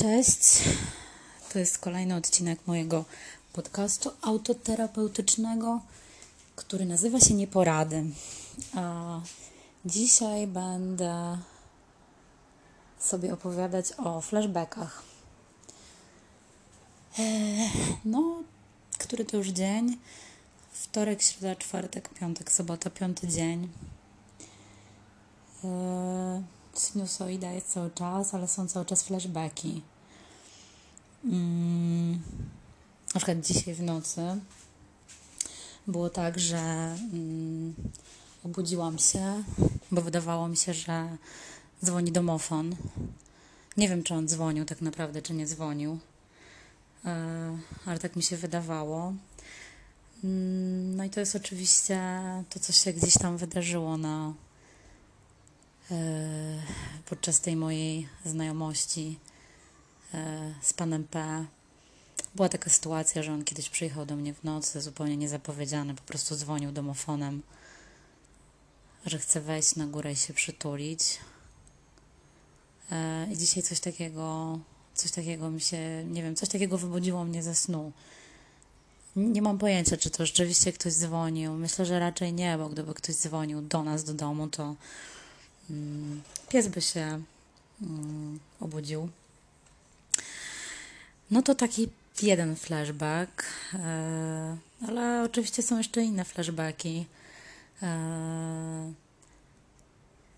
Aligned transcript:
Cześć. 0.00 0.62
To 1.52 1.58
jest 1.58 1.78
kolejny 1.78 2.16
odcinek 2.16 2.66
mojego 2.66 3.04
podcastu 3.52 4.10
autoterapeutycznego, 4.22 5.80
który 6.56 6.84
nazywa 6.84 7.20
się 7.20 7.34
Nieporady. 7.34 8.04
A 8.74 9.20
dzisiaj 9.84 10.46
będę 10.46 11.38
sobie 12.98 13.32
opowiadać 13.34 13.92
o 13.92 14.20
flashbackach. 14.20 15.02
Eee, 17.18 17.70
no, 18.04 18.42
który 18.98 19.24
to 19.24 19.36
już 19.36 19.48
dzień? 19.48 19.98
Wtorek, 20.72 21.22
środa, 21.22 21.56
czwartek, 21.56 22.08
piątek, 22.08 22.52
sobota, 22.52 22.90
piąty 22.90 23.28
dzień. 23.28 23.68
Eee, 25.64 26.42
sinusoida 26.74 27.50
jest 27.50 27.72
cały 27.72 27.90
czas, 27.90 28.34
ale 28.34 28.48
są 28.48 28.68
cały 28.68 28.86
czas 28.86 29.02
flashbacki. 29.02 29.82
Mm, 31.24 32.12
na 33.14 33.20
przykład 33.20 33.40
dzisiaj 33.40 33.74
w 33.74 33.82
nocy 33.82 34.20
było 35.86 36.10
tak, 36.10 36.38
że 36.38 36.58
mm, 37.12 37.74
obudziłam 38.44 38.98
się, 38.98 39.42
bo 39.92 40.02
wydawało 40.02 40.48
mi 40.48 40.56
się, 40.56 40.74
że 40.74 41.16
dzwoni 41.84 42.12
domofon. 42.12 42.76
Nie 43.76 43.88
wiem, 43.88 44.02
czy 44.02 44.14
on 44.14 44.28
dzwonił 44.28 44.64
tak 44.64 44.80
naprawdę, 44.80 45.22
czy 45.22 45.34
nie 45.34 45.46
dzwonił, 45.46 45.98
e, 47.04 47.58
ale 47.86 47.98
tak 47.98 48.16
mi 48.16 48.22
się 48.22 48.36
wydawało. 48.36 49.14
Mm, 50.24 50.96
no 50.96 51.04
i 51.04 51.10
to 51.10 51.20
jest 51.20 51.36
oczywiście 51.36 52.00
to, 52.50 52.60
co 52.60 52.72
się 52.72 52.92
gdzieś 52.92 53.14
tam 53.14 53.36
wydarzyło 53.36 53.96
na 53.96 54.34
e, 55.90 55.94
podczas 57.06 57.40
tej 57.40 57.56
mojej 57.56 58.08
znajomości 58.24 59.18
z 60.62 60.72
panem 60.72 61.04
P. 61.04 61.46
Była 62.34 62.48
taka 62.48 62.70
sytuacja, 62.70 63.22
że 63.22 63.32
on 63.32 63.44
kiedyś 63.44 63.68
przyjechał 63.68 64.06
do 64.06 64.16
mnie 64.16 64.34
w 64.34 64.44
nocy, 64.44 64.80
zupełnie 64.80 65.16
niezapowiedziany, 65.16 65.94
po 65.94 66.02
prostu 66.02 66.36
dzwonił 66.36 66.72
domofonem, 66.72 67.42
że 69.06 69.18
chce 69.18 69.40
wejść 69.40 69.76
na 69.76 69.86
górę 69.86 70.12
i 70.12 70.16
się 70.16 70.34
przytulić. 70.34 71.18
E, 72.92 73.26
I 73.32 73.36
dzisiaj 73.36 73.62
coś 73.62 73.80
takiego, 73.80 74.58
coś 74.94 75.10
takiego 75.10 75.50
mi 75.50 75.60
się, 75.60 76.04
nie 76.04 76.22
wiem, 76.22 76.36
coś 76.36 76.48
takiego 76.48 76.78
wybudziło 76.78 77.24
mnie 77.24 77.42
ze 77.42 77.54
snu. 77.54 77.92
Nie 79.16 79.42
mam 79.42 79.58
pojęcia, 79.58 79.96
czy 79.96 80.10
to 80.10 80.26
rzeczywiście 80.26 80.72
ktoś 80.72 80.92
dzwonił. 80.92 81.52
Myślę, 81.52 81.86
że 81.86 81.98
raczej 81.98 82.32
nie, 82.32 82.58
bo 82.58 82.68
gdyby 82.68 82.94
ktoś 82.94 83.14
dzwonił 83.14 83.62
do 83.62 83.82
nas, 83.82 84.04
do 84.04 84.14
domu, 84.14 84.48
to 84.48 84.74
mm, 85.70 86.22
pies 86.48 86.68
by 86.68 86.80
się 86.80 87.22
mm, 87.82 88.40
obudził. 88.60 89.08
No 91.30 91.42
to 91.42 91.54
taki 91.54 91.88
jeden 92.22 92.56
flashback, 92.56 93.44
e, 93.74 94.56
ale 94.88 95.22
oczywiście 95.22 95.62
są 95.62 95.78
jeszcze 95.78 96.02
inne 96.02 96.24
flashbacki. 96.24 97.06
E, 97.82 98.92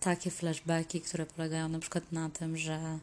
takie 0.01 0.31
flashbacki, 0.31 1.01
które 1.01 1.27
polegają 1.27 1.69
na 1.69 1.79
przykład 1.79 2.13
na 2.13 2.31
tym, 2.31 2.57
że 2.57 2.99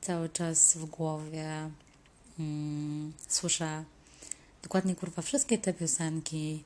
cały 0.00 0.28
czas 0.28 0.76
w 0.76 0.84
głowie 0.84 1.70
mm, 2.38 3.12
słyszę 3.28 3.84
dokładnie 4.62 4.94
kurwa 4.96 5.22
wszystkie 5.22 5.58
te 5.58 5.74
piosenki, 5.74 6.64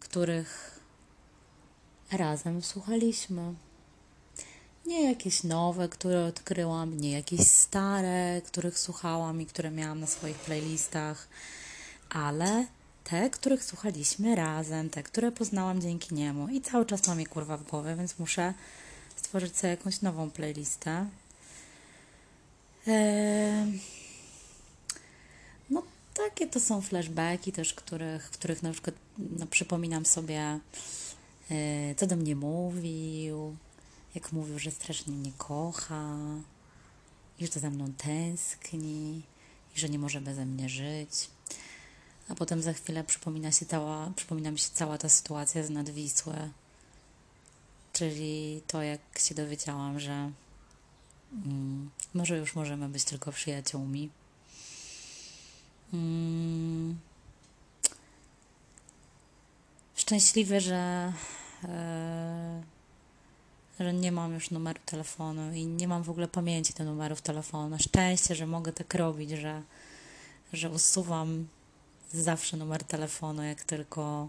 których 0.00 0.80
razem 2.12 2.62
słuchaliśmy. 2.62 3.54
Nie 4.86 5.08
jakieś 5.08 5.44
nowe, 5.44 5.88
które 5.88 6.24
odkryłam, 6.24 7.00
nie 7.00 7.10
jakieś 7.10 7.40
stare, 7.40 8.42
których 8.46 8.78
słuchałam 8.78 9.40
i 9.40 9.46
które 9.46 9.70
miałam 9.70 10.00
na 10.00 10.06
swoich 10.06 10.36
playlistach, 10.36 11.28
ale 12.10 12.66
te, 13.04 13.30
których 13.30 13.64
słuchaliśmy 13.64 14.36
razem, 14.36 14.90
te, 14.90 15.02
które 15.02 15.32
poznałam 15.32 15.80
dzięki 15.80 16.14
niemu 16.14 16.48
i 16.48 16.60
cały 16.60 16.86
czas 16.86 17.06
mam 17.06 17.20
je 17.20 17.26
kurwa 17.26 17.56
w 17.56 17.62
głowie, 17.62 17.96
więc 17.96 18.18
muszę 18.18 18.54
stworzyć 19.16 19.56
sobie 19.56 19.70
jakąś 19.70 20.00
nową 20.02 20.30
playlistę. 20.30 21.06
Eee... 22.86 23.80
No 25.70 25.82
takie 26.14 26.46
to 26.46 26.60
są 26.60 26.80
flashbacki 26.80 27.52
też, 27.52 27.74
których, 27.74 28.26
w 28.26 28.30
których 28.30 28.62
na 28.62 28.72
przykład 28.72 28.94
no, 29.18 29.46
przypominam 29.46 30.06
sobie, 30.06 30.58
e, 31.50 31.94
co 31.96 32.06
do 32.06 32.16
mnie 32.16 32.36
mówił, 32.36 33.56
jak 34.14 34.32
mówił, 34.32 34.58
że 34.58 34.70
strasznie 34.70 35.12
mnie 35.12 35.32
kocha, 35.38 36.16
i 37.38 37.46
że 37.46 37.60
za 37.60 37.70
mną 37.70 37.92
tęskni, 37.92 39.22
i 39.76 39.80
że 39.80 39.88
nie 39.88 39.98
może 39.98 40.20
beze 40.20 40.46
mnie 40.46 40.68
żyć. 40.68 41.30
A 42.28 42.34
potem 42.34 42.62
za 42.62 42.72
chwilę 42.72 43.04
przypomina, 43.04 43.52
się 43.52 43.66
przypomina 44.16 44.50
mi 44.50 44.58
się 44.58 44.70
cała 44.72 44.98
ta 44.98 45.08
sytuacja 45.08 45.62
z 45.62 45.70
Nadwisły, 45.70 46.50
czyli 47.92 48.62
to, 48.66 48.82
jak 48.82 49.00
się 49.18 49.34
dowiedziałam, 49.34 50.00
że 50.00 50.30
mm, 51.32 51.90
może 52.14 52.38
już 52.38 52.54
możemy 52.54 52.88
być 52.88 53.04
tylko 53.04 53.32
przyjaciółmi. 53.32 54.10
Mm, 55.92 56.98
szczęśliwy, 59.94 60.60
że. 60.60 61.12
Yy, 61.62 62.79
że 63.80 63.92
nie 63.92 64.12
mam 64.12 64.34
już 64.34 64.50
numeru 64.50 64.80
telefonu 64.86 65.52
i 65.52 65.66
nie 65.66 65.88
mam 65.88 66.02
w 66.02 66.10
ogóle 66.10 66.28
pamięci 66.28 66.74
do 66.74 66.84
numerów 66.84 67.22
telefonu. 67.22 67.76
Szczęście, 67.78 68.34
że 68.34 68.46
mogę 68.46 68.72
tak 68.72 68.94
robić, 68.94 69.30
że, 69.30 69.62
że 70.52 70.70
usuwam 70.70 71.46
zawsze 72.12 72.56
numer 72.56 72.84
telefonu, 72.84 73.42
jak 73.42 73.64
tylko 73.64 74.28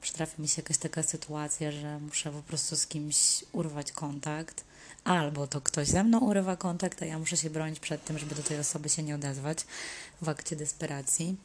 przytrafi 0.00 0.42
mi 0.42 0.48
się 0.48 0.62
jakaś 0.62 0.78
taka 0.78 1.02
sytuacja, 1.02 1.72
że 1.72 1.98
muszę 1.98 2.30
po 2.30 2.42
prostu 2.42 2.76
z 2.76 2.86
kimś 2.86 3.44
urwać 3.52 3.92
kontakt, 3.92 4.64
albo 5.04 5.46
to 5.46 5.60
ktoś 5.60 5.88
ze 5.88 6.04
mną 6.04 6.18
urywa 6.18 6.56
kontakt, 6.56 7.02
a 7.02 7.06
ja 7.06 7.18
muszę 7.18 7.36
się 7.36 7.50
bronić 7.50 7.80
przed 7.80 8.04
tym, 8.04 8.18
żeby 8.18 8.34
do 8.34 8.42
tej 8.42 8.58
osoby 8.58 8.88
się 8.88 9.02
nie 9.02 9.14
odezwać 9.14 9.58
w 10.22 10.28
akcie 10.28 10.56
desperacji. 10.56 11.36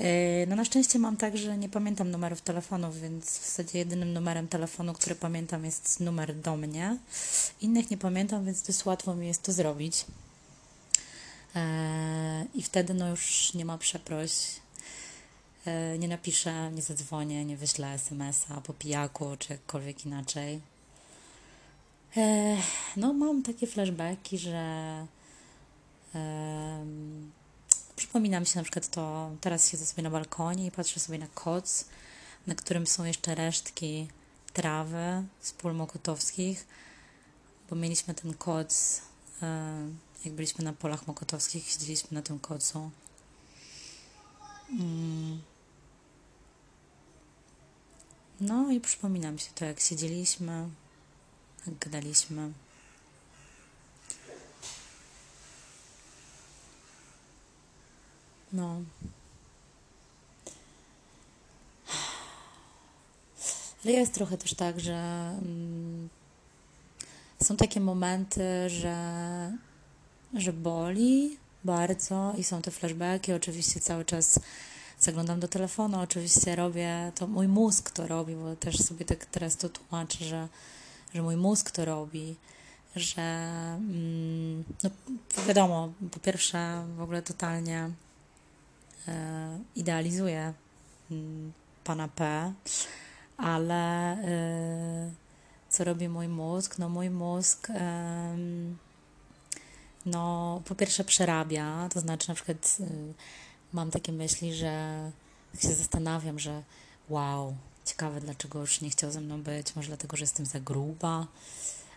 Yy, 0.00 0.46
no 0.48 0.56
na 0.56 0.64
szczęście 0.64 0.98
mam 0.98 1.16
tak, 1.16 1.36
że 1.36 1.58
nie 1.58 1.68
pamiętam 1.68 2.10
numerów 2.10 2.40
telefonów, 2.40 3.00
więc 3.00 3.38
w 3.38 3.46
zasadzie 3.46 3.78
jedynym 3.78 4.12
numerem 4.12 4.48
telefonu, 4.48 4.92
który 4.92 5.14
pamiętam 5.14 5.64
jest 5.64 6.00
numer 6.00 6.34
do 6.34 6.56
mnie. 6.56 6.96
Innych 7.60 7.90
nie 7.90 7.98
pamiętam, 7.98 8.44
więc 8.44 8.62
dość 8.62 8.84
łatwo 8.84 9.14
mi 9.14 9.26
jest 9.26 9.42
to 9.42 9.52
zrobić. 9.52 10.04
Yy, 11.54 11.60
I 12.54 12.62
wtedy 12.62 12.94
no 12.94 13.08
już 13.08 13.54
nie 13.54 13.64
ma 13.64 13.78
przeproś. 13.78 14.32
Yy, 15.66 15.98
nie 15.98 16.08
napiszę, 16.08 16.70
nie 16.72 16.82
zadzwonię, 16.82 17.44
nie 17.44 17.56
wyślę 17.56 17.92
SMS-a 17.92 18.60
po 18.60 18.74
pijaku 18.74 19.36
czy 19.38 19.52
jakkolwiek 19.52 20.06
inaczej. 20.06 20.60
No 22.96 23.12
mam 23.12 23.42
takie 23.42 23.66
flashbacki, 23.66 24.38
że 24.38 25.06
Przypominam 28.00 28.46
się 28.46 28.58
na 28.58 28.62
przykład 28.62 28.88
to, 28.88 29.30
teraz 29.40 29.70
siedzę 29.70 29.86
sobie 29.86 30.02
na 30.02 30.10
balkonie 30.10 30.66
i 30.66 30.70
patrzę 30.70 31.00
sobie 31.00 31.18
na 31.18 31.26
koc, 31.26 31.84
na 32.46 32.54
którym 32.54 32.86
są 32.86 33.04
jeszcze 33.04 33.34
resztki 33.34 34.08
trawy 34.52 35.24
z 35.40 35.52
pól 35.52 35.74
mokotowskich, 35.74 36.66
bo 37.70 37.76
mieliśmy 37.76 38.14
ten 38.14 38.34
koc, 38.34 39.02
e, 39.42 39.76
jak 40.24 40.34
byliśmy 40.34 40.64
na 40.64 40.72
polach 40.72 41.06
mokotowskich, 41.06 41.68
siedzieliśmy 41.68 42.14
na 42.14 42.22
tym 42.22 42.38
kocu. 42.38 42.90
Mm. 44.70 45.42
No 48.40 48.70
i 48.70 48.80
przypominam 48.80 49.38
się 49.38 49.50
to, 49.54 49.64
jak 49.64 49.80
siedzieliśmy, 49.80 50.68
jak 51.66 51.78
gadaliśmy. 51.78 52.52
No. 58.52 58.80
Ale 63.84 63.92
jest 63.92 64.14
trochę 64.14 64.38
też 64.38 64.54
tak, 64.54 64.80
że 64.80 64.94
mm, 65.42 66.08
są 67.42 67.56
takie 67.56 67.80
momenty, 67.80 68.68
że, 68.68 68.96
że 70.34 70.52
boli 70.52 71.38
bardzo 71.64 72.34
i 72.38 72.44
są 72.44 72.62
te 72.62 72.70
flashbacki. 72.70 73.32
Oczywiście 73.32 73.80
cały 73.80 74.04
czas 74.04 74.40
zaglądam 74.98 75.40
do 75.40 75.48
telefonu, 75.48 76.00
oczywiście 76.00 76.56
robię 76.56 77.12
to, 77.14 77.26
mój 77.26 77.48
mózg 77.48 77.90
to 77.90 78.06
robi, 78.06 78.34
bo 78.34 78.56
też 78.56 78.78
sobie 78.78 79.04
tak 79.04 79.26
teraz 79.26 79.56
to 79.56 79.68
tłumaczę, 79.68 80.24
że, 80.24 80.48
że 81.14 81.22
mój 81.22 81.36
mózg 81.36 81.70
to 81.70 81.84
robi, 81.84 82.36
że 82.96 83.22
mm, 83.76 84.64
no 84.84 84.90
wiadomo, 85.46 85.92
po 86.10 86.20
pierwsze 86.20 86.84
w 86.96 87.02
ogóle 87.02 87.22
totalnie 87.22 87.90
idealizuję 89.76 90.52
mm, 91.10 91.52
pana 91.84 92.08
P, 92.08 92.52
ale 93.36 94.12
e, 94.12 95.10
co 95.68 95.84
robi 95.84 96.08
mój 96.08 96.28
mózg? 96.28 96.78
No 96.78 96.88
mój 96.88 97.10
mózg 97.10 97.68
no 100.06 100.62
po 100.64 100.74
pierwsze 100.74 101.04
przerabia, 101.04 101.88
to 101.92 102.00
znaczy 102.00 102.28
na 102.28 102.34
przykład 102.34 102.76
y, 102.80 103.14
mam 103.72 103.90
takie 103.90 104.12
myśli, 104.12 104.54
że 104.54 105.12
się 105.58 105.74
zastanawiam, 105.74 106.38
że 106.38 106.62
wow, 107.08 107.56
ciekawe 107.84 108.20
dlaczego 108.20 108.60
już 108.60 108.80
nie 108.80 108.90
chciał 108.90 109.10
ze 109.10 109.20
mną 109.20 109.42
być, 109.42 109.76
może 109.76 109.88
dlatego, 109.88 110.16
że 110.16 110.22
jestem 110.22 110.46
za 110.46 110.60
gruba, 110.60 111.26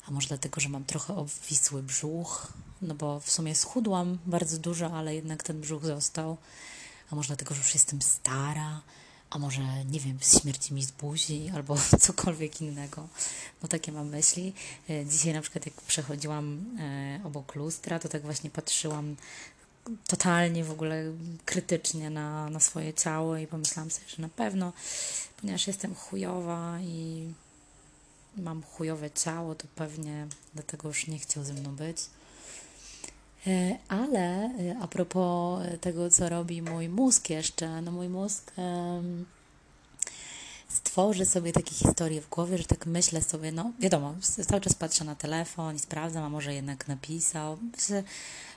a 0.07 0.11
może 0.11 0.27
dlatego, 0.27 0.61
że 0.61 0.69
mam 0.69 0.83
trochę 0.83 1.15
obwisły 1.15 1.83
brzuch, 1.83 2.53
no 2.81 2.95
bo 2.95 3.19
w 3.19 3.31
sumie 3.31 3.55
schudłam 3.55 4.17
bardzo 4.25 4.57
dużo, 4.57 4.91
ale 4.91 5.15
jednak 5.15 5.43
ten 5.43 5.61
brzuch 5.61 5.85
został, 5.85 6.37
a 7.11 7.15
może 7.15 7.27
dlatego, 7.27 7.55
że 7.55 7.61
już 7.61 7.73
jestem 7.73 8.01
stara, 8.01 8.81
a 9.29 9.39
może, 9.39 9.85
nie 9.85 9.99
wiem, 9.99 10.17
śmierci 10.41 10.73
mi 10.73 10.83
z 10.83 10.91
buzi 10.91 11.49
albo 11.55 11.75
cokolwiek 11.99 12.61
innego. 12.61 13.07
No 13.61 13.67
takie 13.67 13.91
mam 13.91 14.09
myśli. 14.09 14.53
E, 14.89 15.05
dzisiaj 15.05 15.33
na 15.33 15.41
przykład 15.41 15.65
jak 15.65 15.75
przechodziłam 15.81 16.65
e, 16.79 17.19
obok 17.23 17.55
lustra, 17.55 17.99
to 17.99 18.09
tak 18.09 18.21
właśnie 18.21 18.49
patrzyłam 18.49 19.15
totalnie 20.07 20.63
w 20.63 20.71
ogóle 20.71 21.03
krytycznie 21.45 22.09
na, 22.09 22.49
na 22.49 22.59
swoje 22.59 22.93
ciało 22.93 23.37
i 23.37 23.47
pomyślałam 23.47 23.91
sobie, 23.91 24.07
że 24.07 24.21
na 24.21 24.29
pewno, 24.29 24.73
ponieważ 25.41 25.67
jestem 25.67 25.95
chujowa 25.95 26.79
i 26.81 27.27
mam 28.37 28.63
chujowe 28.63 29.11
ciało, 29.11 29.55
to 29.55 29.67
pewnie 29.75 30.27
dlatego 30.53 30.87
już 30.87 31.07
nie 31.07 31.19
chciał 31.19 31.43
ze 31.43 31.53
mną 31.53 31.75
być. 31.75 31.97
E, 33.47 33.77
ale 33.87 34.19
e, 34.19 34.77
a 34.81 34.87
propos 34.87 35.61
tego, 35.81 36.09
co 36.09 36.29
robi 36.29 36.61
mój 36.61 36.89
mózg 36.89 37.29
jeszcze, 37.29 37.81
no 37.81 37.91
mój 37.91 38.09
mózg 38.09 38.51
stworzy 40.73 41.25
sobie 41.25 41.53
takie 41.53 41.75
historie 41.75 42.21
w 42.21 42.29
głowie, 42.29 42.57
że 42.57 42.63
tak 42.63 42.85
myślę 42.85 43.21
sobie, 43.21 43.51
no 43.51 43.71
wiadomo, 43.79 44.15
cały 44.47 44.61
czas 44.61 44.73
patrzę 44.73 45.03
na 45.03 45.15
telefon 45.15 45.75
i 45.75 45.79
sprawdzam, 45.79 46.23
a 46.23 46.29
może 46.29 46.53
jednak 46.53 46.87
napisał. 46.87 47.57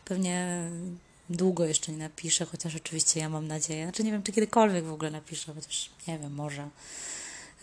Pewnie 0.05 0.69
długo 1.31 1.65
jeszcze 1.65 1.93
nie 1.93 1.99
napiszę, 1.99 2.45
chociaż 2.45 2.77
oczywiście 2.77 3.21
ja 3.21 3.29
mam 3.29 3.47
nadzieję. 3.47 3.85
Znaczy 3.85 4.05
nie 4.05 4.13
wiem, 4.13 4.23
czy 4.23 4.33
kiedykolwiek 4.33 4.85
w 4.85 4.93
ogóle 4.93 5.11
napiszę, 5.11 5.55
chociaż 5.55 5.91
nie 6.09 6.19
wiem, 6.19 6.35
może. 6.35 6.69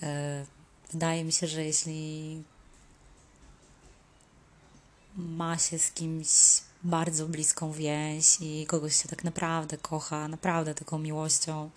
E, 0.04 0.46
wydaje 0.92 1.24
mi 1.24 1.32
się, 1.32 1.48
że 1.48 1.66
jeśli 1.66 2.44
ma 5.16 5.58
się 5.58 5.80
z 5.80 5.92
kimś 5.92 6.30
bardzo 6.84 7.28
bliską 7.28 7.72
więź 7.72 8.38
i 8.42 8.66
kogoś 8.66 9.02
się 9.02 9.10
tak 9.10 9.24
naprawdę 9.24 9.78
kocha, 9.78 10.28
naprawdę 10.28 10.76
taką 10.76 11.00
miłością, 11.00 11.70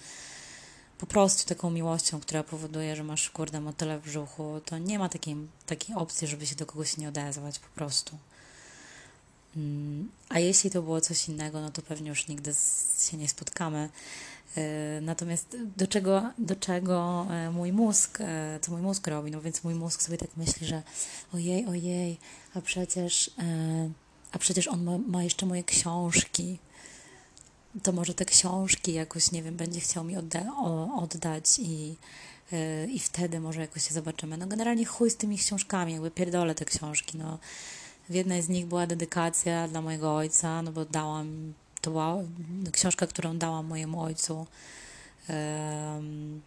po 0.98 1.06
prostu 1.06 1.48
taką 1.48 1.70
miłością, 1.70 2.20
która 2.20 2.42
powoduje, 2.42 2.96
że 2.96 3.04
masz 3.04 3.30
kurde 3.30 3.60
motyle 3.60 3.98
w 3.98 4.02
brzuchu, 4.02 4.60
to 4.64 4.78
nie 4.78 4.98
ma 4.98 5.08
takiej, 5.08 5.36
takiej 5.66 5.96
opcji, 5.96 6.28
żeby 6.28 6.46
się 6.46 6.56
do 6.56 6.66
kogoś 6.66 6.96
nie 6.96 7.08
odezwać 7.08 7.58
po 7.58 7.68
prostu. 7.68 8.18
Mm, 9.56 10.10
a 10.28 10.38
jeśli 10.38 10.70
to 10.70 10.82
było 10.82 11.00
coś 11.00 11.28
innego, 11.28 11.60
no 11.60 11.70
to 11.70 11.82
pewnie 11.82 12.08
już 12.08 12.28
nigdy 12.28 12.54
się 12.98 13.16
nie 13.16 13.28
spotkamy. 13.28 13.88
E, 14.56 15.00
natomiast 15.00 15.56
do 15.76 15.86
czego, 15.86 16.30
do 16.38 16.56
czego 16.56 17.26
e, 17.30 17.50
mój 17.50 17.72
mózg, 17.72 18.18
e, 18.20 18.58
co 18.62 18.72
mój 18.72 18.82
mózg 18.82 19.06
robi? 19.06 19.30
No 19.30 19.40
więc 19.40 19.64
mój 19.64 19.74
mózg 19.74 20.02
sobie 20.02 20.18
tak 20.18 20.36
myśli, 20.36 20.66
że 20.66 20.82
ojej, 21.34 21.66
ojej, 21.66 22.18
a 22.54 22.60
przecież, 22.60 23.30
a 24.36 24.38
przecież 24.38 24.68
on 24.68 24.84
ma, 24.84 24.98
ma 24.98 25.22
jeszcze 25.22 25.46
moje 25.46 25.64
książki. 25.64 26.58
To 27.82 27.92
może 27.92 28.14
te 28.14 28.24
książki 28.24 28.92
jakoś, 28.92 29.32
nie 29.32 29.42
wiem, 29.42 29.56
będzie 29.56 29.80
chciał 29.80 30.04
mi 30.04 30.16
odda 30.16 30.52
oddać 30.96 31.58
i, 31.58 31.96
i 32.88 32.98
wtedy 32.98 33.40
może 33.40 33.60
jakoś 33.60 33.88
się 33.88 33.94
zobaczymy. 33.94 34.36
No 34.36 34.46
generalnie 34.46 34.84
chuj 34.84 35.10
z 35.10 35.16
tymi 35.16 35.38
książkami, 35.38 35.92
jakby 35.92 36.10
pierdolę 36.10 36.54
te 36.54 36.64
książki, 36.64 37.18
no. 37.18 37.38
W 38.08 38.14
jednej 38.14 38.42
z 38.42 38.48
nich 38.48 38.66
była 38.66 38.86
dedykacja 38.86 39.68
dla 39.68 39.80
mojego 39.80 40.16
ojca, 40.16 40.62
no 40.62 40.72
bo 40.72 40.84
dałam 40.84 41.54
to 41.80 41.90
była 41.90 42.16
książka, 42.72 43.06
którą 43.06 43.38
dałam 43.38 43.66
mojemu 43.66 44.02
ojcu. 44.02 44.46
Um, 45.28 46.42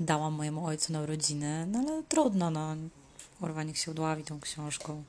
dałam 0.00 0.32
mojemu 0.32 0.66
ojcu 0.66 0.92
na 0.92 1.00
urodziny, 1.00 1.66
no 1.66 1.78
ale 1.78 2.02
trudno, 2.02 2.50
no. 2.50 2.76
Kurwa, 3.40 3.62
niech 3.62 3.78
się 3.78 3.90
udławi 3.90 4.24
tą 4.24 4.40
książką. 4.40 5.04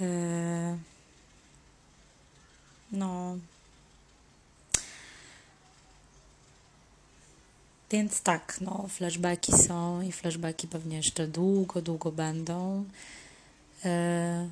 E, 0.00 0.78
no. 2.92 3.36
Więc 7.90 8.20
tak, 8.20 8.58
no, 8.60 8.86
flashbacki 8.88 9.52
są 9.52 10.02
i 10.02 10.12
flashbacki 10.12 10.68
pewnie 10.68 10.96
jeszcze 10.96 11.28
długo, 11.28 11.82
długo 11.82 12.12
będą. 12.12 12.84
E, 13.84 14.48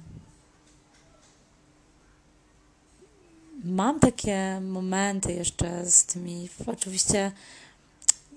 mam 3.65 4.01
takie 4.01 4.61
momenty 4.61 5.33
jeszcze 5.33 5.91
z 5.91 6.05
tymi, 6.05 6.49
oczywiście 6.67 7.33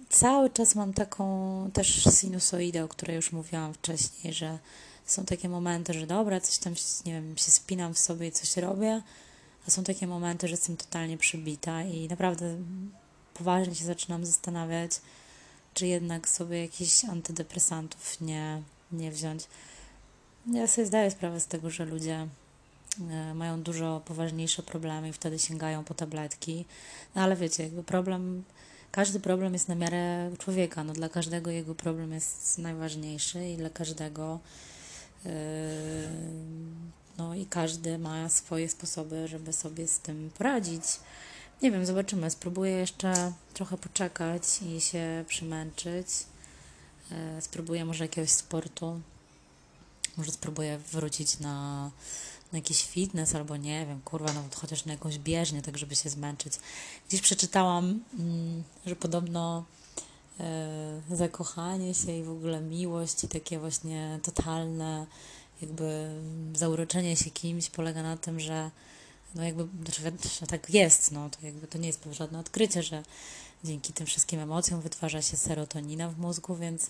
cały 0.10 0.50
czas 0.50 0.76
mam 0.76 0.94
taką 0.94 1.70
też 1.74 2.04
sinusoidę, 2.20 2.84
o 2.84 2.88
której 2.88 3.16
już 3.16 3.32
mówiłam 3.32 3.74
wcześniej, 3.74 4.34
że 4.34 4.60
są 5.06 5.26
takie 5.26 5.50
momenty, 5.50 5.94
że 5.94 6.08
dobra, 6.08 6.42
coś 6.42 6.58
tam, 6.58 6.74
nie 7.06 7.14
wiem, 7.14 7.38
się 7.38 7.52
spinam 7.52 7.94
w 7.94 8.00
sobie 8.00 8.28
i 8.28 8.32
coś 8.32 8.58
robię, 8.58 9.02
a 9.68 9.72
są 9.72 9.84
takie 9.84 10.08
momenty, 10.08 10.48
że 10.48 10.54
jestem 10.54 10.78
totalnie 10.78 11.18
przybita 11.18 11.84
i 11.84 12.08
naprawdę 12.08 12.58
poważnie 13.34 13.76
się 13.76 13.86
zaczynam 13.86 14.26
zastanawiać, 14.26 14.92
czy 15.74 15.88
jednak 15.88 16.30
sobie 16.30 16.62
jakichś 16.62 17.06
antydepresantów 17.06 18.22
nie, 18.22 18.62
nie 18.92 19.12
wziąć. 19.12 19.44
Ja 20.48 20.68
sobie 20.68 20.88
zdaję 20.88 21.12
sprawę 21.12 21.40
z 21.40 21.48
tego, 21.48 21.70
że 21.70 21.86
ludzie 21.86 22.28
E, 23.12 23.34
mają 23.34 23.62
dużo 23.62 24.02
poważniejsze 24.06 24.64
problemy 24.64 25.10
i 25.10 25.14
wtedy 25.14 25.40
sięgają 25.40 25.84
po 25.84 25.94
tabletki. 25.94 26.66
No 27.16 27.22
ale 27.22 27.36
wiecie, 27.36 27.64
jakby 27.64 27.84
problem, 27.84 28.44
każdy 28.92 29.20
problem 29.20 29.54
jest 29.54 29.68
na 29.68 29.76
miarę 29.76 30.32
człowieka. 30.40 30.84
No 30.84 30.94
dla 30.94 31.10
każdego 31.10 31.52
jego 31.52 31.76
problem 31.76 32.14
jest 32.14 32.58
najważniejszy 32.58 33.50
i 33.50 33.58
dla 33.58 33.70
każdego 33.70 34.40
no 37.18 37.36
i 37.36 37.46
każdy 37.46 37.98
ma 37.98 38.30
swoje 38.30 38.70
sposoby, 38.70 39.28
żeby 39.28 39.54
sobie 39.54 39.88
z 39.88 40.00
tym 40.00 40.32
poradzić. 40.38 40.84
Nie 41.62 41.72
wiem, 41.72 41.86
zobaczymy. 41.86 42.30
Spróbuję 42.30 42.72
jeszcze 42.72 43.34
trochę 43.54 43.78
poczekać 43.78 44.44
i 44.62 44.82
się 44.82 45.26
przymęczyć. 45.28 46.08
Yy, 47.12 47.42
spróbuję 47.42 47.86
może 47.86 48.04
jakiegoś 48.04 48.30
sportu. 48.30 49.02
Może 50.18 50.32
spróbuję 50.32 50.78
wrócić 50.78 51.40
na 51.40 51.92
na 52.54 52.60
jakiś 52.60 52.86
fitness 52.86 53.36
albo 53.36 53.58
nie 53.58 53.86
wiem, 53.86 54.02
kurwa, 54.02 54.34
nawet 54.34 54.56
chociaż 54.56 54.86
na 54.86 54.92
jakąś 54.92 55.18
bieżnię, 55.18 55.62
tak 55.62 55.78
żeby 55.78 55.96
się 55.96 56.10
zmęczyć. 56.10 56.54
Gdzieś 57.08 57.22
przeczytałam, 57.22 58.00
mm, 58.20 58.64
że 58.86 58.96
podobno 58.96 59.66
zakochanie 61.12 61.94
się 61.94 62.12
i 62.12 62.24
w 62.24 62.30
ogóle 62.30 62.62
miłość 62.62 63.24
i 63.24 63.28
takie 63.28 63.60
właśnie 63.60 64.20
totalne 64.24 65.06
jakby 65.62 66.10
zauroczenie 66.54 67.16
się 67.16 67.30
kimś 67.30 67.70
polega 67.70 68.04
na 68.04 68.18
tym, 68.18 68.40
że 68.40 68.72
no 69.36 69.44
jakby, 69.44 69.68
znaczy, 70.02 70.48
tak 70.48 70.70
jest, 70.70 71.12
no 71.12 71.30
to 71.30 71.46
jakby 71.46 71.68
to 71.68 71.78
nie 71.78 71.88
jest 71.88 72.08
żadne 72.12 72.40
odkrycie, 72.40 72.84
że 72.84 73.04
dzięki 73.64 73.94
tym 73.94 74.08
wszystkim 74.08 74.40
emocjom 74.40 74.82
wytwarza 74.82 75.22
się 75.22 75.38
serotonina 75.38 76.10
w 76.10 76.18
mózgu, 76.18 76.56
więc 76.56 76.90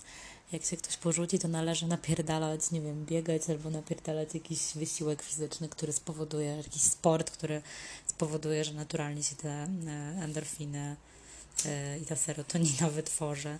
jak 0.52 0.64
się 0.64 0.76
ktoś 0.76 0.96
porzuci, 0.96 1.38
to 1.38 1.48
należy 1.48 1.86
napierdalać, 1.86 2.70
nie 2.70 2.80
wiem, 2.80 3.04
biegać 3.06 3.50
albo 3.50 3.70
napierdalać 3.70 4.34
jakiś 4.34 4.58
wysiłek 4.74 5.22
fizyczny, 5.22 5.68
który 5.68 5.92
spowoduje, 5.92 6.56
jakiś 6.56 6.82
sport, 6.82 7.30
który 7.30 7.62
spowoduje, 8.06 8.64
że 8.64 8.72
naturalnie 8.72 9.22
się 9.22 9.36
te 9.36 9.48
e, 9.48 9.68
endorfiny 10.22 10.78
e, 10.78 11.13
i 12.02 12.06
ta 12.06 12.16
serotonina 12.16 12.90
wytworzy. 12.90 13.58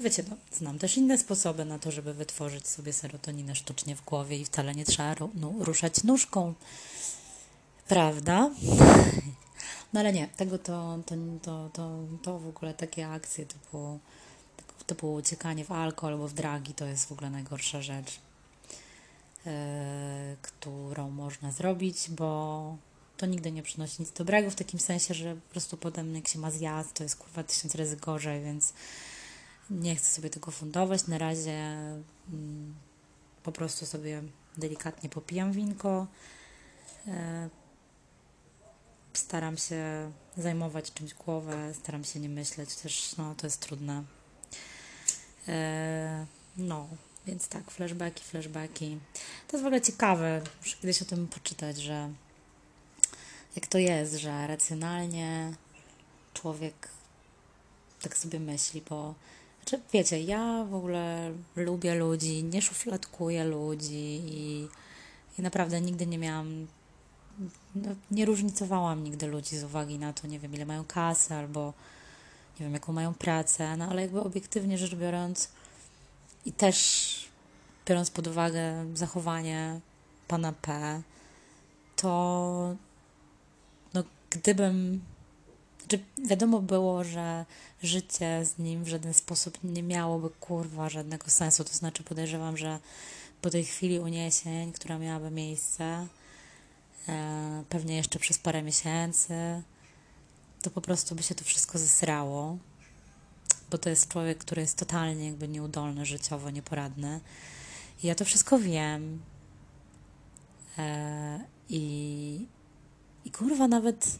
Wiecie, 0.00 0.24
no, 0.30 0.36
znam 0.52 0.78
też 0.78 0.96
inne 0.96 1.18
sposoby 1.18 1.64
na 1.64 1.78
to, 1.78 1.90
żeby 1.90 2.14
wytworzyć 2.14 2.68
sobie 2.68 2.92
serotoninę 2.92 3.54
sztucznie 3.54 3.96
w 3.96 4.04
głowie 4.04 4.38
i 4.38 4.44
wcale 4.44 4.74
nie 4.74 4.84
trzeba 4.84 5.14
no, 5.34 5.52
ruszać 5.58 6.04
nóżką. 6.04 6.54
Prawda? 7.88 8.50
No 9.92 10.00
ale 10.00 10.12
nie, 10.12 10.28
tego 10.28 10.58
to, 10.58 10.98
to, 11.06 11.14
to, 11.42 11.70
to, 11.72 11.98
to 12.22 12.38
w 12.38 12.48
ogóle 12.48 12.74
takie 12.74 13.08
akcje 13.08 13.46
typu 13.46 13.98
było 15.00 15.12
uciekanie 15.12 15.64
w 15.64 15.72
alkohol 15.72 16.12
albo 16.12 16.28
w 16.28 16.34
dragi, 16.34 16.74
to 16.74 16.84
jest 16.86 17.08
w 17.08 17.12
ogóle 17.12 17.30
najgorsza 17.30 17.82
rzecz, 17.82 18.18
yy, 19.46 19.52
którą 20.42 21.10
można 21.10 21.52
zrobić, 21.52 22.10
bo 22.10 22.76
to 23.16 23.26
nigdy 23.26 23.52
nie 23.52 23.62
przynosi 23.62 24.02
nic 24.02 24.10
dobrego, 24.10 24.50
w 24.50 24.54
takim 24.54 24.80
sensie, 24.80 25.14
że 25.14 25.34
po 25.34 25.50
prostu 25.50 25.76
potem 25.76 26.14
jak 26.14 26.28
się 26.28 26.38
ma 26.38 26.50
zjazd, 26.50 26.92
to 26.92 27.02
jest 27.02 27.16
kurwa 27.16 27.42
tysiąc 27.42 27.74
razy 27.74 27.96
gorzej, 27.96 28.42
więc 28.42 28.72
nie 29.70 29.96
chcę 29.96 30.06
sobie 30.06 30.30
tego 30.30 30.50
fundować. 30.50 31.06
Na 31.06 31.18
razie 31.18 31.58
mm, 32.32 32.74
po 33.42 33.52
prostu 33.52 33.86
sobie 33.86 34.22
delikatnie 34.58 35.08
popijam 35.08 35.52
winko. 35.52 36.06
Yy, 37.06 37.12
staram 39.12 39.56
się 39.56 40.12
zajmować 40.36 40.92
czymś 40.92 41.14
głowę, 41.14 41.74
staram 41.74 42.04
się 42.04 42.20
nie 42.20 42.28
myśleć, 42.28 42.76
też 42.76 43.16
no, 43.16 43.34
to 43.34 43.46
jest 43.46 43.60
trudne. 43.60 44.04
E, 45.48 46.26
no, 46.56 46.88
Więc 47.26 47.48
tak, 47.48 47.70
flashbacki, 47.70 48.24
flashbacki. 48.24 48.98
To 49.48 49.56
jest 49.56 49.64
w 49.64 49.66
ogóle 49.66 49.80
ciekawe, 49.80 50.42
muszę 50.62 50.76
kiedyś 50.76 51.02
o 51.02 51.04
tym 51.04 51.26
poczytać, 51.28 51.76
że 51.76 52.10
jak 53.56 53.66
to 53.66 53.78
jest, 53.78 54.14
że 54.14 54.46
racjonalnie 54.46 55.52
człowiek 56.34 56.88
tak 58.02 58.16
sobie 58.16 58.40
myśli, 58.40 58.82
bo 58.90 59.14
znaczy, 59.62 59.82
wiecie, 59.92 60.20
ja 60.20 60.64
w 60.64 60.74
ogóle 60.74 61.32
lubię 61.56 61.94
ludzi, 61.94 62.44
nie 62.44 62.62
szufladkuję 62.62 63.44
ludzi 63.44 64.22
i, 64.24 64.68
i 65.38 65.42
naprawdę 65.42 65.80
nigdy 65.80 66.06
nie 66.06 66.18
miałam, 66.18 66.66
no, 67.74 67.90
nie 68.10 68.24
różnicowałam 68.24 69.04
nigdy 69.04 69.26
ludzi 69.26 69.58
z 69.58 69.64
uwagi 69.64 69.98
na 69.98 70.12
to, 70.12 70.26
nie 70.26 70.38
wiem, 70.38 70.54
ile 70.54 70.66
mają 70.66 70.84
kasy 70.84 71.34
albo 71.34 71.72
nie 72.60 72.66
wiem, 72.66 72.74
jaką 72.74 72.92
mają 72.92 73.14
pracę, 73.14 73.76
no 73.76 73.88
ale 73.88 74.02
jakby 74.02 74.20
obiektywnie 74.20 74.78
rzecz 74.78 74.94
biorąc 74.94 75.48
i 76.46 76.52
też 76.52 77.28
biorąc 77.86 78.10
pod 78.10 78.26
uwagę 78.26 78.86
zachowanie 78.94 79.80
pana 80.28 80.52
P, 80.52 81.02
to 81.96 82.76
gdybym 84.34 85.00
znaczy, 85.84 86.04
wiadomo 86.18 86.60
było, 86.60 87.04
że 87.04 87.44
życie 87.82 88.44
z 88.44 88.58
nim 88.58 88.84
w 88.84 88.88
żaden 88.88 89.14
sposób 89.14 89.58
nie 89.64 89.82
miałoby 89.82 90.30
kurwa 90.30 90.88
żadnego 90.88 91.30
sensu. 91.30 91.64
To 91.64 91.72
znaczy, 91.72 92.02
podejrzewam, 92.02 92.56
że 92.56 92.78
po 93.42 93.50
tej 93.50 93.64
chwili 93.64 93.98
uniesień, 94.00 94.72
która 94.72 94.98
miałaby 94.98 95.30
miejsce, 95.30 96.06
e, 97.08 97.64
pewnie 97.68 97.96
jeszcze 97.96 98.18
przez 98.18 98.38
parę 98.38 98.62
miesięcy, 98.62 99.62
to 100.62 100.70
po 100.70 100.80
prostu 100.80 101.14
by 101.14 101.22
się 101.22 101.34
to 101.34 101.44
wszystko 101.44 101.78
zesrało, 101.78 102.58
bo 103.70 103.78
to 103.78 103.90
jest 103.90 104.08
człowiek, 104.08 104.38
który 104.38 104.62
jest 104.62 104.78
totalnie 104.78 105.26
jakby 105.26 105.48
nieudolny 105.48 106.06
życiowo, 106.06 106.50
nieporadny. 106.50 107.20
I 108.02 108.06
ja 108.06 108.14
to 108.14 108.24
wszystko 108.24 108.58
wiem. 108.58 109.22
E, 110.78 111.40
i, 111.68 112.46
I 113.24 113.30
kurwa, 113.30 113.68
nawet 113.68 114.18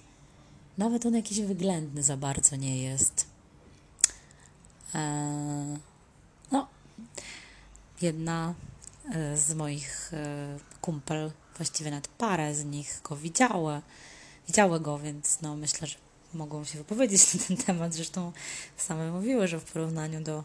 nawet 0.78 1.06
on 1.06 1.14
jakiś 1.14 1.40
wyględny 1.40 2.02
za 2.02 2.16
bardzo 2.16 2.56
nie 2.56 2.82
jest. 2.82 3.26
Eee, 4.94 5.78
no, 6.52 6.68
jedna 8.00 8.54
e, 9.14 9.36
z 9.36 9.54
moich 9.54 10.10
e, 10.14 10.58
kumpel, 10.80 11.30
właściwie 11.56 11.90
nawet 11.90 12.08
parę 12.08 12.54
z 12.54 12.64
nich 12.64 13.00
go 13.04 13.16
widziały, 13.16 13.80
widziały 14.46 14.80
go, 14.80 14.98
więc 14.98 15.40
no 15.42 15.56
myślę, 15.56 15.86
że 15.86 15.96
mogą 16.34 16.64
się 16.64 16.78
wypowiedzieć 16.78 17.34
na 17.34 17.40
ten 17.40 17.56
temat. 17.56 17.94
Zresztą 17.94 18.32
same 18.76 19.12
mówiły, 19.12 19.48
że 19.48 19.60
w 19.60 19.64
porównaniu 19.64 20.20
do 20.20 20.44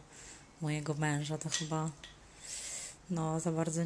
mojego 0.61 0.93
męża 0.93 1.37
to 1.37 1.49
chyba 1.49 1.89
no 3.09 3.39
za 3.39 3.51
bardzo 3.51 3.81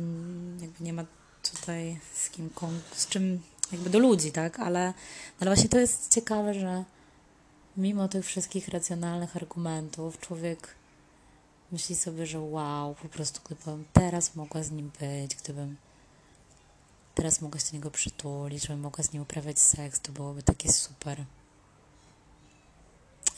nie 0.79 0.93
ma 0.93 1.05
tutaj 1.51 1.99
z 2.13 2.29
kim, 2.29 2.49
z 2.95 3.07
czym 3.07 3.41
jakby 3.71 3.89
do 3.89 3.99
ludzi, 3.99 4.31
tak? 4.31 4.59
Ale, 4.59 4.93
ale 5.39 5.51
właśnie 5.51 5.69
to 5.69 5.79
jest 5.79 6.11
ciekawe, 6.11 6.53
że 6.53 6.83
mimo 7.77 8.07
tych 8.07 8.25
wszystkich 8.25 8.67
racjonalnych 8.67 9.35
argumentów 9.35 10.19
człowiek 10.19 10.75
myśli 11.71 11.95
sobie, 11.95 12.25
że 12.25 12.39
wow, 12.39 12.95
po 12.95 13.09
prostu 13.09 13.41
gdybym 13.45 13.85
teraz 13.93 14.35
mogła 14.35 14.63
z 14.63 14.71
nim 14.71 14.91
być, 14.99 15.35
gdybym 15.35 15.77
teraz 17.15 17.41
mogła 17.41 17.59
się 17.59 17.65
do 17.71 17.77
niego 17.77 17.91
przytulić, 17.91 18.63
żebym 18.63 18.79
mogła 18.79 19.03
z 19.03 19.13
nim 19.13 19.21
uprawiać 19.21 19.59
seks, 19.59 19.99
to 19.99 20.11
byłoby 20.11 20.43
takie 20.43 20.71
super. 20.71 21.25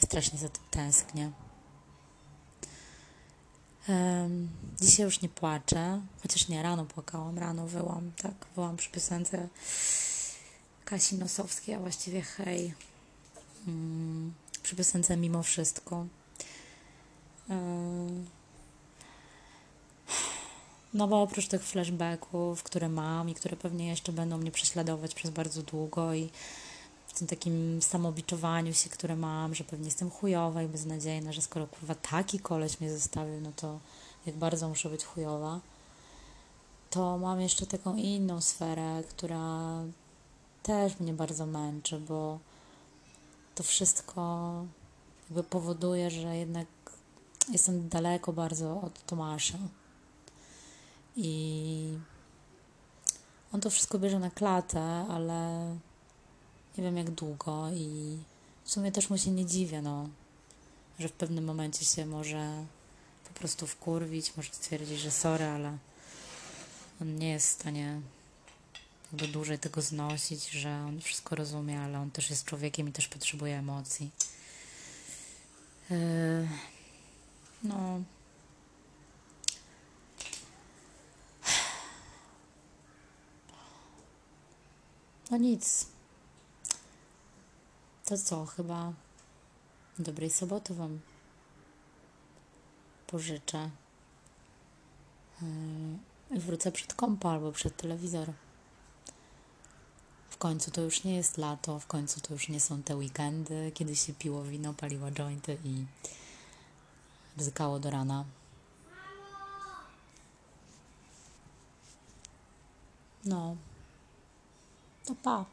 Strasznie 0.03 0.39
za 0.39 0.49
tym 0.49 0.63
tęsknię. 0.71 1.31
Um, 3.89 4.49
dzisiaj 4.81 5.05
już 5.05 5.21
nie 5.21 5.29
płaczę, 5.29 6.01
chociaż 6.21 6.47
nie, 6.47 6.63
rano 6.63 6.85
płakałam, 6.85 7.39
rano 7.39 7.67
wyłam, 7.67 8.11
tak, 8.21 8.33
wyłam 8.55 8.77
przy 8.77 8.91
piosence 8.91 9.47
Kasi 10.85 11.15
Nosowskiej, 11.15 11.75
a 11.75 11.79
właściwie 11.79 12.21
hej, 12.21 12.73
hmm, 13.65 14.33
przy 14.63 14.75
piosence 14.75 15.17
Mimo 15.17 15.43
Wszystko. 15.43 16.05
No 20.93 21.07
bo 21.07 21.21
oprócz 21.21 21.47
tych 21.47 21.63
flashbacków, 21.63 22.63
które 22.63 22.89
mam 22.89 23.29
i 23.29 23.35
które 23.35 23.57
pewnie 23.57 23.87
jeszcze 23.87 24.11
będą 24.11 24.37
mnie 24.37 24.51
prześladować 24.51 25.15
przez 25.15 25.31
bardzo 25.31 25.63
długo 25.63 26.13
i 26.13 26.29
w 27.07 27.13
tym 27.13 27.27
takim 27.27 27.81
samobiczowaniu 27.81 28.73
się, 28.73 28.89
które 28.89 29.15
mam, 29.15 29.55
że 29.55 29.63
pewnie 29.63 29.85
jestem 29.85 30.11
chujowa 30.11 30.63
i 30.63 30.67
beznadziejna, 30.67 31.33
że 31.33 31.41
skoro 31.41 31.67
kurwa 31.67 31.95
taki 31.95 32.39
koleś 32.39 32.79
mnie 32.79 32.93
zostawił, 32.93 33.41
no 33.41 33.51
to 33.55 33.79
jak 34.25 34.35
bardzo 34.35 34.69
muszę 34.69 34.89
być 34.89 35.05
chujowa, 35.05 35.59
to 36.89 37.17
mam 37.17 37.41
jeszcze 37.41 37.65
taką 37.65 37.95
inną 37.95 38.41
sferę, 38.41 39.03
która 39.09 39.81
też 40.65 40.99
mnie 40.99 41.13
bardzo 41.13 41.45
męczy, 41.45 41.99
bo 41.99 42.39
to 43.55 43.63
wszystko 43.63 44.51
jakby 45.23 45.43
powoduje, 45.43 46.11
że 46.11 46.37
jednak 46.37 46.67
jestem 47.51 47.89
daleko 47.89 48.33
bardzo 48.33 48.81
od 48.81 49.05
Tomasza. 49.05 49.57
I 51.15 51.97
on 53.53 53.61
to 53.61 53.69
wszystko 53.69 53.99
bierze 53.99 54.19
na 54.19 54.29
klatę, 54.29 54.81
ale 55.09 55.69
nie 56.77 56.83
wiem 56.83 56.97
jak 56.97 57.11
długo 57.11 57.69
i 57.71 58.17
w 58.63 58.71
sumie 58.71 58.91
też 58.91 59.09
mu 59.09 59.17
się 59.17 59.31
nie 59.31 59.45
dziwię, 59.45 59.81
no, 59.81 60.09
że 60.99 61.07
w 61.07 61.13
pewnym 61.13 61.45
momencie 61.45 61.85
się 61.85 62.05
może 62.05 62.65
po 63.27 63.39
prostu 63.39 63.67
wkurwić, 63.67 64.37
może 64.37 64.53
stwierdzić, 64.53 64.99
że 64.99 65.11
sorry, 65.11 65.45
ale 65.45 65.77
on 67.01 67.15
nie 67.15 67.29
jest 67.29 67.47
w 67.47 67.61
stanie 67.61 68.01
jakby 69.11 69.27
dłużej 69.27 69.59
tego 69.59 69.81
znosić, 69.81 70.49
że 70.49 70.69
on 70.87 71.01
wszystko 71.01 71.35
rozumie, 71.35 71.79
ale 71.79 71.99
on 71.99 72.11
też 72.11 72.29
jest 72.29 72.45
człowiekiem 72.45 72.89
i 72.89 72.91
też 72.91 73.07
potrzebuje 73.07 73.57
emocji. 73.57 74.11
Yy, 75.89 76.47
no. 77.63 78.01
No 85.31 85.37
nic. 85.37 85.87
To 88.05 88.17
co, 88.17 88.45
chyba 88.45 88.93
dobrej 89.99 90.29
soboty 90.29 90.73
Wam 90.73 90.99
pożyczę. 93.07 93.69
Yy, 96.31 96.39
wrócę 96.39 96.71
przed 96.71 96.93
kompa 96.93 97.29
albo 97.29 97.51
przed 97.51 97.77
telewizor. 97.77 98.33
W 100.35 100.37
końcu 100.37 100.71
to 100.71 100.81
już 100.81 101.03
nie 101.03 101.15
jest 101.15 101.37
lato, 101.37 101.79
w 101.79 101.87
końcu 101.87 102.21
to 102.21 102.33
już 102.33 102.49
nie 102.49 102.59
są 102.59 102.83
te 102.83 102.95
weekendy, 102.95 103.71
kiedy 103.73 103.95
się 103.95 104.13
piło 104.13 104.43
wino, 104.43 104.73
paliło 104.73 105.11
jointy 105.11 105.57
i 105.63 105.85
ryzykało 107.37 107.79
do 107.79 107.89
rana. 107.89 108.25
No. 113.25 113.55
To 115.05 115.15
pa. 115.15 115.45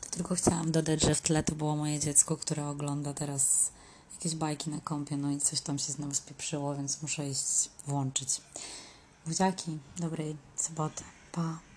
To 0.00 0.10
tylko 0.10 0.34
chciałam 0.34 0.72
dodać, 0.72 1.02
że 1.02 1.14
w 1.14 1.20
tle 1.20 1.42
to 1.42 1.54
było 1.54 1.76
moje 1.76 1.98
dziecko, 1.98 2.36
które 2.36 2.66
ogląda 2.66 3.14
teraz 3.14 3.70
jakieś 4.12 4.34
bajki 4.34 4.70
na 4.70 4.80
kąpie, 4.80 5.16
no 5.16 5.30
i 5.30 5.40
coś 5.40 5.60
tam 5.60 5.78
się 5.78 5.92
znowu 5.92 6.14
spieprzyło, 6.14 6.76
więc 6.76 7.02
muszę 7.02 7.28
iść 7.28 7.70
włączyć. 7.86 8.40
Buziaki, 9.26 9.78
dobrej 9.96 10.36
soboty. 10.56 11.04
Pa. 11.32 11.69